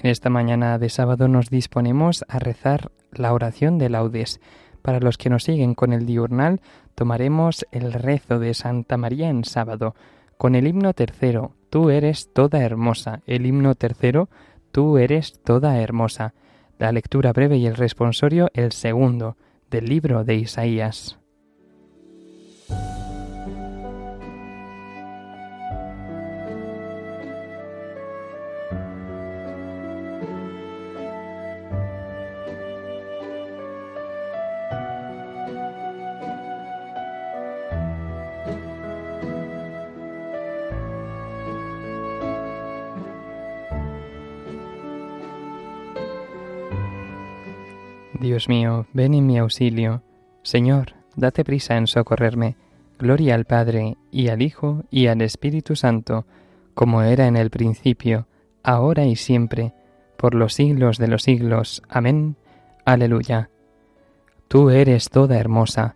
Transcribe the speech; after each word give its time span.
En 0.00 0.10
esta 0.10 0.30
mañana 0.30 0.78
de 0.78 0.90
sábado 0.90 1.26
nos 1.26 1.50
disponemos 1.50 2.24
a 2.28 2.38
rezar 2.38 2.92
la 3.10 3.32
oración 3.32 3.78
de 3.78 3.88
laudes. 3.88 4.40
Para 4.80 5.00
los 5.00 5.18
que 5.18 5.28
nos 5.28 5.42
siguen 5.42 5.74
con 5.74 5.92
el 5.92 6.06
diurnal, 6.06 6.60
tomaremos 6.94 7.66
el 7.72 7.92
rezo 7.92 8.38
de 8.38 8.54
Santa 8.54 8.96
María 8.96 9.28
en 9.28 9.42
sábado, 9.42 9.96
con 10.36 10.54
el 10.54 10.68
himno 10.68 10.92
tercero, 10.92 11.52
Tú 11.68 11.90
eres 11.90 12.32
toda 12.32 12.62
hermosa. 12.62 13.22
El 13.26 13.44
himno 13.44 13.74
tercero, 13.74 14.28
Tú 14.70 14.98
eres 14.98 15.40
toda 15.42 15.78
hermosa. 15.80 16.32
La 16.78 16.92
lectura 16.92 17.32
breve 17.32 17.56
y 17.56 17.66
el 17.66 17.74
responsorio, 17.74 18.50
el 18.54 18.70
segundo, 18.70 19.36
del 19.68 19.86
libro 19.86 20.22
de 20.22 20.36
Isaías. 20.36 21.18
Dios 48.20 48.48
mío, 48.48 48.86
ven 48.92 49.14
en 49.14 49.26
mi 49.26 49.38
auxilio. 49.38 50.02
Señor, 50.42 50.94
date 51.14 51.44
prisa 51.44 51.76
en 51.76 51.86
socorrerme. 51.86 52.56
Gloria 52.98 53.36
al 53.36 53.44
Padre, 53.44 53.96
y 54.10 54.28
al 54.28 54.42
Hijo, 54.42 54.84
y 54.90 55.06
al 55.06 55.22
Espíritu 55.22 55.76
Santo, 55.76 56.26
como 56.74 57.02
era 57.02 57.28
en 57.28 57.36
el 57.36 57.50
principio, 57.50 58.26
ahora 58.64 59.04
y 59.04 59.14
siempre, 59.14 59.72
por 60.16 60.34
los 60.34 60.54
siglos 60.54 60.98
de 60.98 61.06
los 61.06 61.22
siglos. 61.22 61.82
Amén. 61.88 62.36
Aleluya. 62.84 63.50
Tú 64.48 64.70
eres 64.70 65.10
toda 65.10 65.38
hermosa, 65.38 65.94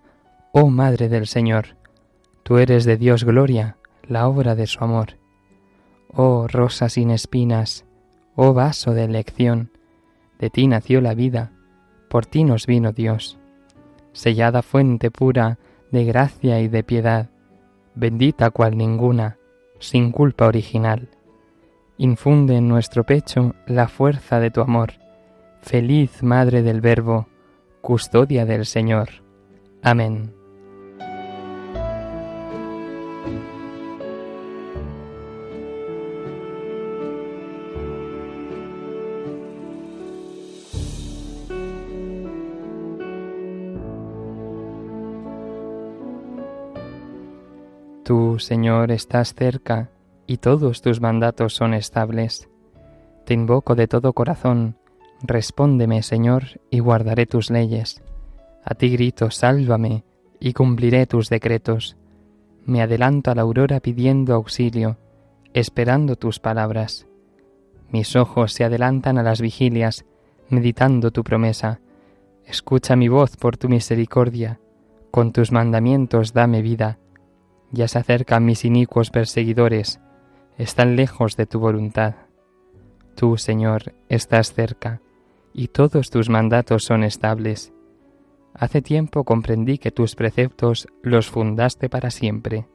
oh 0.52 0.70
Madre 0.70 1.08
del 1.08 1.26
Señor. 1.26 1.76
Tú 2.44 2.58
eres 2.58 2.84
de 2.84 2.96
Dios 2.98 3.24
gloria, 3.24 3.78
la 4.06 4.28
obra 4.28 4.54
de 4.54 4.68
su 4.68 4.84
amor. 4.84 5.18
Oh 6.14 6.46
rosa 6.46 6.88
sin 6.88 7.10
espinas, 7.10 7.84
oh 8.36 8.54
vaso 8.54 8.94
de 8.94 9.04
elección, 9.04 9.72
de 10.38 10.50
ti 10.50 10.68
nació 10.68 11.00
la 11.00 11.14
vida 11.14 11.51
por 12.12 12.26
ti 12.26 12.44
nos 12.44 12.66
vino 12.66 12.92
Dios. 12.92 13.38
Sellada 14.12 14.60
fuente 14.60 15.10
pura 15.10 15.58
de 15.90 16.04
gracia 16.04 16.60
y 16.60 16.68
de 16.68 16.84
piedad, 16.84 17.30
bendita 17.94 18.50
cual 18.50 18.76
ninguna, 18.76 19.38
sin 19.78 20.12
culpa 20.12 20.46
original. 20.46 21.08
Infunde 21.96 22.56
en 22.56 22.68
nuestro 22.68 23.04
pecho 23.04 23.54
la 23.66 23.88
fuerza 23.88 24.40
de 24.40 24.50
tu 24.50 24.60
amor. 24.60 24.92
Feliz 25.62 26.22
Madre 26.22 26.60
del 26.62 26.82
Verbo, 26.82 27.28
custodia 27.80 28.44
del 28.44 28.66
Señor. 28.66 29.08
Amén. 29.82 30.41
Tú, 48.04 48.40
Señor, 48.40 48.90
estás 48.90 49.32
cerca 49.32 49.90
y 50.26 50.38
todos 50.38 50.82
tus 50.82 51.00
mandatos 51.00 51.54
son 51.54 51.72
estables. 51.72 52.48
Te 53.24 53.34
invoco 53.34 53.76
de 53.76 53.86
todo 53.86 54.12
corazón, 54.12 54.76
respóndeme, 55.22 56.02
Señor, 56.02 56.60
y 56.68 56.80
guardaré 56.80 57.26
tus 57.26 57.48
leyes. 57.48 58.02
A 58.64 58.74
ti 58.74 58.88
grito, 58.88 59.30
sálvame, 59.30 60.02
y 60.40 60.52
cumpliré 60.52 61.06
tus 61.06 61.28
decretos. 61.28 61.96
Me 62.64 62.82
adelanto 62.82 63.30
a 63.30 63.36
la 63.36 63.42
aurora 63.42 63.78
pidiendo 63.78 64.34
auxilio, 64.34 64.96
esperando 65.54 66.16
tus 66.16 66.40
palabras. 66.40 67.06
Mis 67.90 68.16
ojos 68.16 68.52
se 68.52 68.64
adelantan 68.64 69.16
a 69.16 69.22
las 69.22 69.40
vigilias, 69.40 70.04
meditando 70.48 71.12
tu 71.12 71.22
promesa. 71.22 71.80
Escucha 72.46 72.96
mi 72.96 73.06
voz 73.06 73.36
por 73.36 73.56
tu 73.56 73.68
misericordia, 73.68 74.58
con 75.12 75.32
tus 75.32 75.52
mandamientos 75.52 76.32
dame 76.32 76.62
vida 76.62 76.98
ya 77.72 77.88
se 77.88 77.98
acercan 77.98 78.44
mis 78.44 78.64
inicuos 78.64 79.10
perseguidores, 79.10 80.00
están 80.58 80.94
lejos 80.94 81.36
de 81.36 81.46
tu 81.46 81.58
voluntad. 81.58 82.14
Tú, 83.16 83.36
Señor, 83.36 83.94
estás 84.08 84.52
cerca, 84.52 85.00
y 85.52 85.68
todos 85.68 86.10
tus 86.10 86.28
mandatos 86.28 86.84
son 86.84 87.02
estables. 87.02 87.72
Hace 88.54 88.82
tiempo 88.82 89.24
comprendí 89.24 89.78
que 89.78 89.90
tus 89.90 90.14
preceptos 90.14 90.86
los 91.02 91.28
fundaste 91.28 91.88
para 91.88 92.10
siempre. 92.10 92.68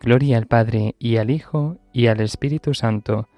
Gloria 0.00 0.38
al 0.38 0.46
Padre 0.46 0.94
y 0.98 1.16
al 1.16 1.30
Hijo 1.30 1.78
y 1.92 2.06
al 2.06 2.20
Espíritu 2.20 2.74
Santo, 2.74 3.28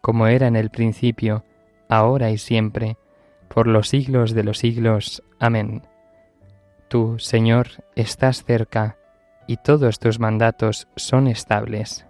como 0.00 0.26
era 0.26 0.46
en 0.46 0.56
el 0.56 0.70
principio, 0.70 1.44
ahora 1.88 2.30
y 2.30 2.38
siempre, 2.38 2.96
por 3.48 3.66
los 3.66 3.88
siglos 3.88 4.34
de 4.34 4.44
los 4.44 4.58
siglos. 4.58 5.22
Amén. 5.38 5.82
Tú, 6.88 7.18
Señor, 7.18 7.84
estás 7.96 8.44
cerca, 8.44 8.97
y 9.48 9.56
todos 9.56 9.98
tus 9.98 10.20
mandatos 10.20 10.86
son 10.94 11.26
estables. 11.26 12.04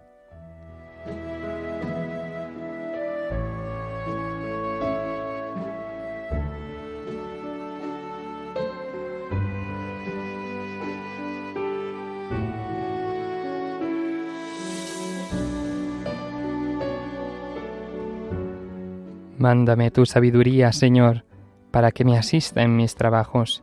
Mándame 19.38 19.92
tu 19.92 20.04
sabiduría, 20.04 20.72
Señor, 20.72 21.24
para 21.70 21.92
que 21.92 22.04
me 22.04 22.18
asista 22.18 22.62
en 22.62 22.76
mis 22.76 22.96
trabajos 22.96 23.62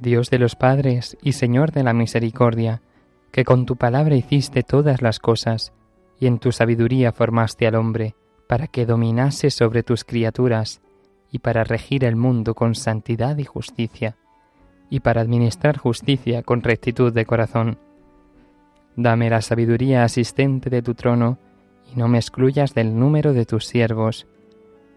Dios 0.00 0.30
de 0.30 0.38
los 0.38 0.56
padres 0.56 1.16
y 1.22 1.32
Señor 1.32 1.72
de 1.72 1.82
la 1.82 1.92
misericordia, 1.92 2.82
que 3.32 3.44
con 3.44 3.66
tu 3.66 3.76
palabra 3.76 4.14
hiciste 4.14 4.62
todas 4.62 5.02
las 5.02 5.18
cosas, 5.18 5.72
y 6.18 6.26
en 6.26 6.38
tu 6.38 6.52
sabiduría 6.52 7.12
formaste 7.12 7.66
al 7.66 7.74
hombre, 7.74 8.14
para 8.46 8.66
que 8.66 8.86
dominase 8.86 9.50
sobre 9.50 9.82
tus 9.82 10.04
criaturas, 10.04 10.80
y 11.30 11.38
para 11.40 11.64
regir 11.64 12.04
el 12.04 12.16
mundo 12.16 12.54
con 12.54 12.74
santidad 12.74 13.36
y 13.38 13.44
justicia, 13.44 14.16
y 14.90 15.00
para 15.00 15.20
administrar 15.20 15.78
justicia 15.78 16.42
con 16.42 16.62
rectitud 16.62 17.12
de 17.12 17.26
corazón. 17.26 17.78
Dame 18.94 19.28
la 19.28 19.42
sabiduría 19.42 20.04
asistente 20.04 20.70
de 20.70 20.82
tu 20.82 20.94
trono, 20.94 21.38
y 21.92 21.98
no 21.98 22.08
me 22.08 22.18
excluyas 22.18 22.74
del 22.74 22.98
número 22.98 23.32
de 23.32 23.44
tus 23.46 23.66
siervos, 23.66 24.26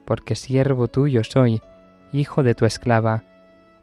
porque 0.05 0.35
siervo 0.35 0.87
tuyo 0.87 1.23
soy, 1.23 1.61
hijo 2.13 2.43
de 2.43 2.55
tu 2.55 2.65
esclava, 2.65 3.23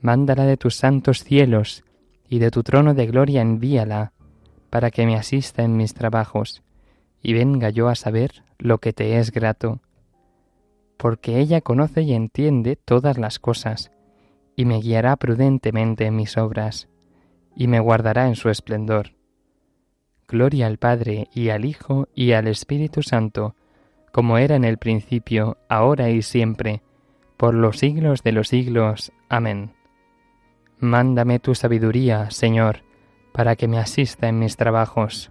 mándala 0.00 0.44
de 0.44 0.56
tus 0.56 0.76
santos 0.76 1.24
cielos, 1.24 1.84
y 2.28 2.38
de 2.38 2.50
tu 2.50 2.62
trono 2.62 2.94
de 2.94 3.06
gloria 3.06 3.42
envíala, 3.42 4.12
para 4.70 4.90
que 4.90 5.06
me 5.06 5.16
asista 5.16 5.62
en 5.62 5.76
mis 5.76 5.94
trabajos, 5.94 6.62
y 7.22 7.32
venga 7.32 7.70
yo 7.70 7.88
a 7.88 7.94
saber 7.94 8.44
lo 8.58 8.78
que 8.78 8.92
te 8.92 9.18
es 9.18 9.30
grato. 9.30 9.80
Porque 10.96 11.38
ella 11.38 11.60
conoce 11.60 12.02
y 12.02 12.14
entiende 12.14 12.76
todas 12.76 13.18
las 13.18 13.38
cosas, 13.38 13.90
y 14.56 14.64
me 14.64 14.80
guiará 14.80 15.16
prudentemente 15.16 16.06
en 16.06 16.16
mis 16.16 16.36
obras, 16.36 16.88
y 17.54 17.68
me 17.68 17.80
guardará 17.80 18.26
en 18.28 18.36
su 18.36 18.48
esplendor. 18.48 19.12
Gloria 20.28 20.66
al 20.66 20.78
Padre 20.78 21.28
y 21.32 21.50
al 21.50 21.64
Hijo 21.64 22.08
y 22.14 22.32
al 22.32 22.48
Espíritu 22.48 23.02
Santo, 23.02 23.54
como 24.12 24.38
era 24.38 24.56
en 24.56 24.64
el 24.64 24.78
principio, 24.78 25.58
ahora 25.68 26.10
y 26.10 26.22
siempre, 26.22 26.82
por 27.36 27.54
los 27.54 27.78
siglos 27.78 28.22
de 28.22 28.32
los 28.32 28.48
siglos. 28.48 29.12
Amén. 29.28 29.75
Mándame 30.78 31.38
tu 31.38 31.54
sabiduría, 31.54 32.30
Señor, 32.30 32.82
para 33.32 33.56
que 33.56 33.68
me 33.68 33.78
asista 33.78 34.28
en 34.28 34.38
mis 34.38 34.56
trabajos. 34.56 35.30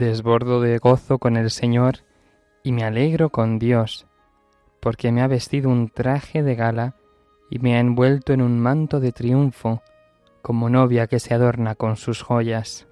Desbordo 0.00 0.62
de 0.62 0.78
gozo 0.78 1.18
con 1.18 1.36
el 1.36 1.50
Señor 1.50 1.96
y 2.62 2.72
me 2.72 2.84
alegro 2.84 3.28
con 3.28 3.58
Dios, 3.58 4.06
porque 4.80 5.12
me 5.12 5.20
ha 5.20 5.26
vestido 5.26 5.68
un 5.68 5.90
traje 5.90 6.42
de 6.42 6.54
gala 6.54 6.94
y 7.50 7.58
me 7.58 7.76
ha 7.76 7.80
envuelto 7.80 8.32
en 8.32 8.40
un 8.40 8.58
manto 8.58 8.98
de 8.98 9.12
triunfo, 9.12 9.82
como 10.40 10.70
novia 10.70 11.06
que 11.06 11.20
se 11.20 11.34
adorna 11.34 11.74
con 11.74 11.96
sus 11.96 12.22
joyas. 12.22 12.88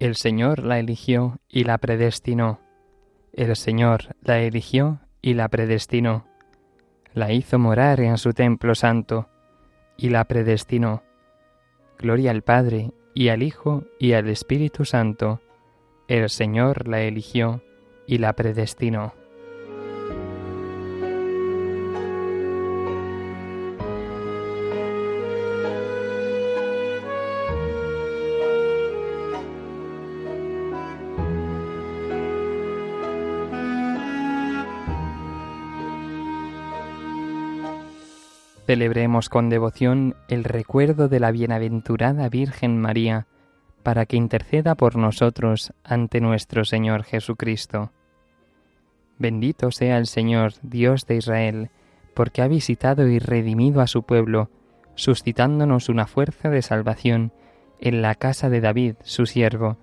El 0.00 0.16
Señor 0.16 0.64
la 0.64 0.78
eligió 0.78 1.40
y 1.46 1.64
la 1.64 1.76
predestinó. 1.76 2.58
El 3.34 3.54
Señor 3.54 4.16
la 4.22 4.40
eligió 4.40 5.00
y 5.20 5.34
la 5.34 5.50
predestinó. 5.50 6.26
La 7.12 7.32
hizo 7.32 7.58
morar 7.58 8.00
en 8.00 8.16
su 8.16 8.32
templo 8.32 8.74
santo 8.74 9.28
y 9.98 10.08
la 10.08 10.24
predestinó. 10.24 11.02
Gloria 11.98 12.30
al 12.30 12.40
Padre 12.40 12.92
y 13.12 13.28
al 13.28 13.42
Hijo 13.42 13.84
y 13.98 14.14
al 14.14 14.30
Espíritu 14.30 14.86
Santo. 14.86 15.42
El 16.08 16.30
Señor 16.30 16.88
la 16.88 17.02
eligió 17.02 17.62
y 18.06 18.16
la 18.16 18.32
predestinó. 18.32 19.12
Celebremos 38.70 39.28
con 39.28 39.48
devoción 39.48 40.14
el 40.28 40.44
recuerdo 40.44 41.08
de 41.08 41.18
la 41.18 41.32
bienaventurada 41.32 42.28
Virgen 42.28 42.80
María, 42.80 43.26
para 43.82 44.06
que 44.06 44.16
interceda 44.16 44.76
por 44.76 44.94
nosotros 44.94 45.72
ante 45.82 46.20
nuestro 46.20 46.64
Señor 46.64 47.02
Jesucristo. 47.02 47.90
Bendito 49.18 49.72
sea 49.72 49.98
el 49.98 50.06
Señor, 50.06 50.52
Dios 50.62 51.04
de 51.06 51.16
Israel, 51.16 51.70
porque 52.14 52.42
ha 52.42 52.46
visitado 52.46 53.08
y 53.08 53.18
redimido 53.18 53.80
a 53.80 53.88
su 53.88 54.04
pueblo, 54.04 54.50
suscitándonos 54.94 55.88
una 55.88 56.06
fuerza 56.06 56.48
de 56.48 56.62
salvación 56.62 57.32
en 57.80 58.02
la 58.02 58.14
casa 58.14 58.50
de 58.50 58.60
David, 58.60 58.94
su 59.02 59.26
siervo, 59.26 59.78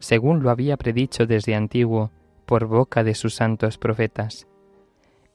según 0.00 0.42
lo 0.42 0.50
había 0.50 0.76
predicho 0.76 1.26
desde 1.26 1.54
antiguo 1.54 2.10
por 2.44 2.66
boca 2.66 3.04
de 3.04 3.14
sus 3.14 3.36
santos 3.36 3.78
profetas 3.78 4.48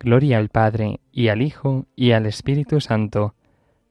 Gloria 0.00 0.38
al 0.38 0.48
Padre, 0.48 1.00
y 1.10 1.28
al 1.28 1.42
Hijo, 1.42 1.86
y 1.96 2.12
al 2.12 2.26
Espíritu 2.26 2.80
Santo, 2.80 3.34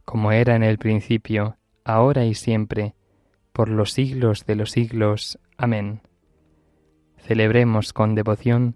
como 0.05 0.31
era 0.31 0.55
en 0.55 0.63
el 0.63 0.77
principio, 0.77 1.57
ahora 1.83 2.25
y 2.25 2.33
siempre, 2.33 2.95
por 3.51 3.69
los 3.69 3.91
siglos 3.91 4.45
de 4.45 4.55
los 4.55 4.71
siglos. 4.71 5.39
Amén. 5.57 6.01
Celebremos 7.17 7.91
con 7.91 8.15
devoción 8.15 8.75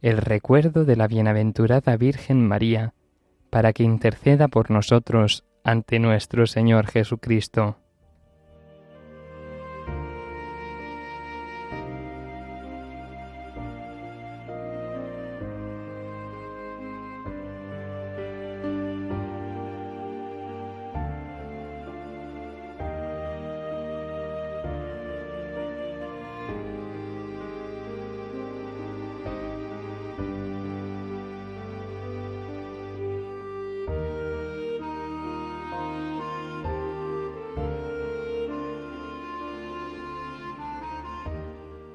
el 0.00 0.16
recuerdo 0.16 0.84
de 0.84 0.96
la 0.96 1.06
bienaventurada 1.06 1.96
Virgen 1.96 2.46
María, 2.46 2.94
para 3.50 3.72
que 3.72 3.82
interceda 3.82 4.48
por 4.48 4.70
nosotros 4.70 5.44
ante 5.64 5.98
nuestro 5.98 6.46
Señor 6.46 6.86
Jesucristo. 6.86 7.76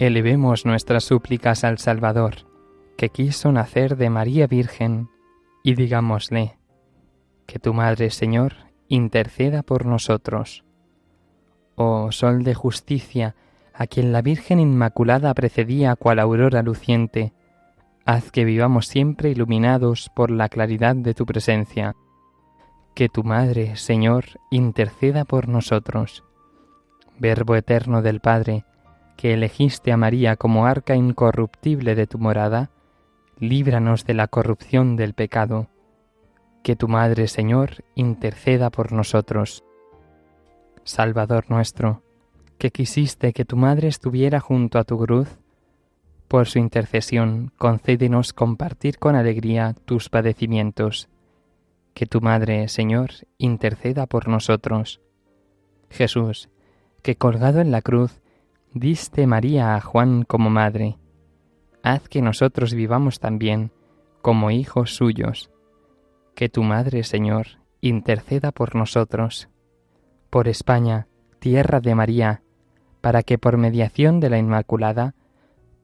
Elevemos 0.06 0.68
nuestras 0.68 1.04
súplicas 1.04 1.64
al 1.64 1.80
Salvador, 1.80 2.46
que 2.96 3.10
quiso 3.10 3.52
nacer 3.52 3.98
de 3.98 4.12
María 4.12 4.46
Virgen, 4.46 5.10
y 5.64 5.74
digámosle, 5.74 6.60
que 7.48 7.58
tu 7.58 7.74
Madre 7.74 8.12
Señor 8.12 8.54
interceda 8.88 9.64
por 9.64 9.88
nosotros. 9.88 10.64
Oh 11.74 12.12
Sol 12.12 12.44
de 12.44 12.54
justicia, 12.54 13.36
a 13.74 13.88
quien 13.88 14.12
la 14.12 14.22
Virgen 14.22 14.60
Inmaculada 14.60 15.34
precedía 15.34 15.96
cual 15.96 16.20
aurora 16.20 16.62
luciente, 16.62 17.34
haz 18.06 18.30
que 18.30 18.46
vivamos 18.46 18.86
siempre 18.86 19.32
iluminados 19.32 20.12
por 20.16 20.30
la 20.30 20.50
claridad 20.50 20.96
de 20.96 21.16
tu 21.16 21.26
presencia. 21.26 21.96
que 22.94 23.10
tu 23.10 23.24
Madre, 23.24 23.76
Señor, 23.76 24.26
interceda 24.52 25.26
por 25.26 25.48
nosotros. 25.48 26.24
Verbo 27.18 27.56
eterno 27.56 28.04
del 28.04 28.20
Padre, 28.20 28.66
que 29.16 29.34
elegiste 29.34 29.92
a 29.92 29.98
María 29.98 30.36
como 30.36 30.66
arca 30.66 30.96
incorruptible 30.96 31.96
de 31.96 32.08
tu 32.08 32.18
morada, 32.18 32.72
líbranos 33.40 34.06
de 34.06 34.14
la 34.14 34.28
corrupción 34.28 34.96
del 34.96 35.14
pecado. 35.14 35.68
Que 36.64 36.76
tu 36.76 36.88
Madre, 36.88 37.28
Señor, 37.28 37.84
interceda 37.96 38.70
por 38.70 38.92
nosotros. 38.92 39.64
Salvador 40.84 41.46
nuestro, 41.50 42.04
que 42.58 42.72
quisiste 42.72 43.34
que 43.34 43.46
tu 43.46 43.58
Madre 43.58 43.88
estuviera 43.88 44.40
junto 44.40 44.80
a 44.80 44.84
tu 44.84 44.98
cruz, 44.98 45.38
por 46.28 46.48
su 46.48 46.60
intercesión 46.60 47.52
concédenos 47.58 48.34
compartir 48.34 48.98
con 48.98 49.16
alegría 49.16 49.76
tus 49.86 50.10
padecimientos. 50.10 51.08
Que 51.94 52.06
tu 52.06 52.20
Madre, 52.20 52.68
Señor, 52.68 53.12
interceda 53.38 54.06
por 54.06 54.28
nosotros. 54.28 55.02
Jesús, 55.90 56.50
que 57.04 57.16
colgado 57.16 57.62
en 57.62 57.72
la 57.72 57.82
cruz, 57.82 58.22
diste 58.76 59.26
María 59.26 59.76
a 59.76 59.82
Juan 59.82 60.24
como 60.24 60.50
madre. 60.50 60.98
Haz 61.82 62.10
que 62.10 62.22
nosotros 62.22 62.74
vivamos 62.74 63.22
también 63.22 63.72
como 64.22 64.52
hijos 64.52 64.94
suyos. 64.94 65.50
Que 66.36 66.50
tu 66.50 66.62
Madre, 66.62 67.04
Señor, 67.04 67.48
interceda 67.80 68.52
por 68.52 68.76
nosotros. 68.76 69.48
Por 70.30 70.50
España, 70.50 71.08
tierra 71.40 71.80
de 71.80 71.96
María, 71.96 72.44
para 73.00 73.24
que 73.24 73.38
por 73.38 73.56
mediación 73.56 74.20
de 74.20 74.30
la 74.30 74.40
Inmaculada, 74.40 75.16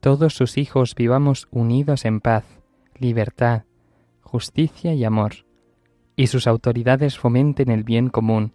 todos 0.02 0.34
sus 0.34 0.58
hijos 0.58 0.94
vivamos 0.94 1.48
unidos 1.50 2.04
en 2.04 2.20
paz, 2.20 2.44
libertad, 3.00 3.64
justicia 4.22 4.94
y 4.94 5.06
amor, 5.06 5.46
y 6.18 6.28
sus 6.28 6.46
autoridades 6.46 7.18
fomenten 7.18 7.72
el 7.72 7.86
bien 7.86 8.10
común, 8.10 8.54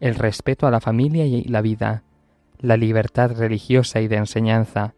el 0.00 0.14
respeto 0.14 0.66
a 0.66 0.70
la 0.70 0.80
familia 0.80 1.26
y 1.26 1.44
la 1.44 1.60
vida, 1.60 2.04
la 2.60 2.76
libertad 2.76 3.36
religiosa 3.36 4.00
y 4.00 4.08
de 4.08 4.16
enseñanza, 4.16 4.94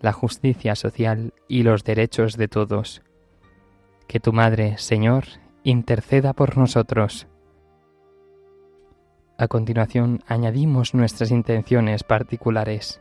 la 0.00 0.12
justicia 0.12 0.74
social 0.74 1.32
y 1.48 1.62
los 1.62 1.84
derechos 1.84 2.36
de 2.36 2.48
todos. 2.48 3.02
Que 4.06 4.20
tu 4.20 4.32
Madre, 4.32 4.78
Señor, 4.78 5.24
interceda 5.62 6.32
por 6.32 6.58
nosotros. 6.58 7.26
A 9.38 9.48
continuación 9.48 10.22
añadimos 10.26 10.94
nuestras 10.94 11.30
intenciones 11.30 12.04
particulares. 12.04 13.00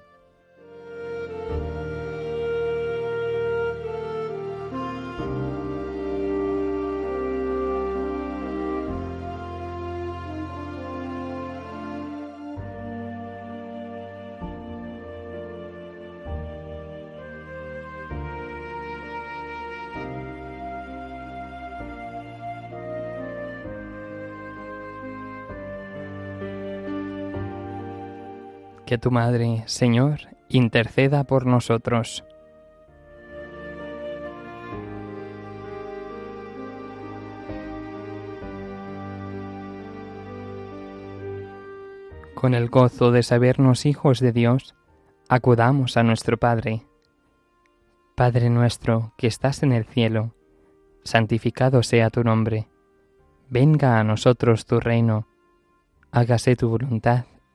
Tu 28.97 29.11
Madre, 29.11 29.63
Señor, 29.65 30.21
interceda 30.49 31.23
por 31.23 31.45
nosotros. 31.45 32.23
Con 42.35 42.53
el 42.53 42.69
gozo 42.69 43.11
de 43.11 43.23
sabernos 43.23 43.85
hijos 43.85 44.19
de 44.19 44.31
Dios, 44.31 44.75
acudamos 45.29 45.97
a 45.97 46.03
nuestro 46.03 46.37
Padre. 46.37 46.85
Padre 48.15 48.49
nuestro 48.49 49.13
que 49.17 49.27
estás 49.27 49.63
en 49.63 49.71
el 49.71 49.85
cielo, 49.85 50.35
santificado 51.03 51.83
sea 51.83 52.09
tu 52.09 52.23
nombre. 52.23 52.67
Venga 53.49 53.99
a 53.99 54.03
nosotros 54.03 54.65
tu 54.65 54.79
reino. 54.79 55.27
Hágase 56.11 56.55
tu 56.55 56.69
voluntad 56.69 57.25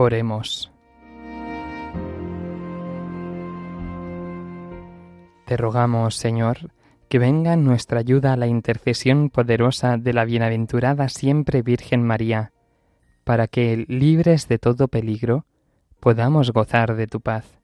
Oremos. 0.00 0.70
Te 5.44 5.56
rogamos, 5.56 6.14
Señor, 6.14 6.70
que 7.08 7.18
venga 7.18 7.54
en 7.54 7.64
nuestra 7.64 7.98
ayuda 7.98 8.36
la 8.36 8.46
intercesión 8.46 9.28
poderosa 9.28 9.96
de 9.96 10.12
la 10.12 10.24
bienaventurada 10.24 11.08
siempre 11.08 11.62
Virgen 11.62 12.04
María, 12.04 12.52
para 13.24 13.48
que, 13.48 13.86
libres 13.88 14.46
de 14.46 14.60
todo 14.60 14.86
peligro, 14.86 15.46
podamos 15.98 16.52
gozar 16.52 16.94
de 16.94 17.08
tu 17.08 17.20
paz. 17.20 17.58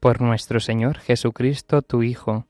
Por 0.00 0.20
nuestro 0.20 0.58
Señor 0.58 0.98
Jesucristo, 0.98 1.82
tu 1.82 2.02
Hijo, 2.02 2.48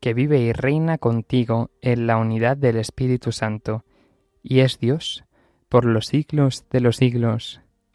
que 0.00 0.12
vive 0.12 0.40
y 0.40 0.52
reina 0.52 0.98
contigo 0.98 1.70
en 1.80 2.06
la 2.06 2.18
unidad 2.18 2.58
del 2.58 2.76
Espíritu 2.76 3.32
Santo, 3.32 3.86
y 4.42 4.60
es 4.60 4.78
Dios 4.78 5.24
por 5.70 5.86
los 5.86 6.04
siglos 6.08 6.66
de 6.68 6.80
los 6.80 6.96
siglos. 6.96 7.63